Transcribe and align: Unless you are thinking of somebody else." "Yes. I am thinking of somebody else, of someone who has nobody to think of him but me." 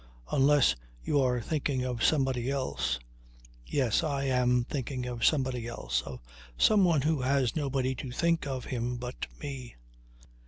Unless 0.31 0.75
you 1.03 1.21
are 1.21 1.39
thinking 1.39 1.83
of 1.83 2.03
somebody 2.03 2.49
else." 2.49 2.97
"Yes. 3.67 4.01
I 4.03 4.23
am 4.23 4.63
thinking 4.63 5.05
of 5.05 5.23
somebody 5.23 5.67
else, 5.67 6.01
of 6.07 6.19
someone 6.57 7.03
who 7.03 7.21
has 7.21 7.55
nobody 7.55 7.93
to 7.93 8.09
think 8.09 8.47
of 8.47 8.65
him 8.65 8.97
but 8.97 9.27
me." 9.39 9.75